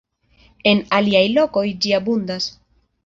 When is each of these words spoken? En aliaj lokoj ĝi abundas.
En 0.71 0.79
aliaj 0.99 1.23
lokoj 1.35 1.65
ĝi 1.85 1.93
abundas. 1.99 2.49